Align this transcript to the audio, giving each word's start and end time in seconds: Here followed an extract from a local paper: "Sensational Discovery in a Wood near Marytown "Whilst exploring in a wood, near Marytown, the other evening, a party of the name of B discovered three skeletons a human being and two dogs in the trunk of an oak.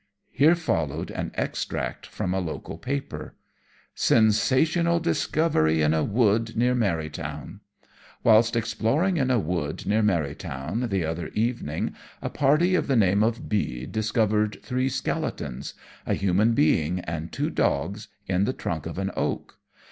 Here 0.31 0.55
followed 0.55 1.11
an 1.11 1.29
extract 1.35 2.07
from 2.07 2.33
a 2.33 2.39
local 2.39 2.79
paper: 2.79 3.35
"Sensational 3.93 4.99
Discovery 4.99 5.83
in 5.83 5.93
a 5.93 6.03
Wood 6.03 6.57
near 6.57 6.73
Marytown 6.73 7.59
"Whilst 8.23 8.55
exploring 8.55 9.17
in 9.17 9.29
a 9.29 9.37
wood, 9.37 9.85
near 9.85 10.01
Marytown, 10.01 10.89
the 10.89 11.05
other 11.05 11.27
evening, 11.35 11.93
a 12.19 12.31
party 12.31 12.73
of 12.73 12.87
the 12.87 12.95
name 12.95 13.21
of 13.21 13.47
B 13.47 13.85
discovered 13.85 14.57
three 14.63 14.89
skeletons 14.89 15.75
a 16.07 16.15
human 16.15 16.53
being 16.53 17.01
and 17.01 17.31
two 17.31 17.51
dogs 17.51 18.07
in 18.25 18.45
the 18.45 18.53
trunk 18.53 18.87
of 18.87 18.97
an 18.97 19.11
oak. 19.15 19.59